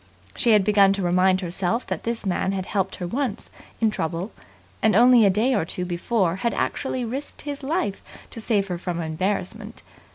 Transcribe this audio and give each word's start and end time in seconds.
She 0.35 0.53
had 0.53 0.63
begun 0.63 0.93
to 0.93 1.03
remind 1.03 1.41
herself 1.41 1.85
that 1.85 2.05
this 2.05 2.25
man 2.25 2.53
had 2.53 2.65
helped 2.65 2.95
her 2.95 3.05
once 3.05 3.51
in 3.79 3.91
trouble, 3.91 4.31
and 4.81 4.95
only 4.95 5.27
a 5.27 5.29
day 5.29 5.53
or 5.53 5.63
two 5.63 5.85
before 5.85 6.37
had 6.37 6.55
actually 6.55 7.05
risked 7.05 7.43
his 7.43 7.61
life 7.61 8.01
to 8.31 8.41
save 8.41 8.67
her 8.69 8.79
from 8.79 8.99
embarrassment. 8.99 9.83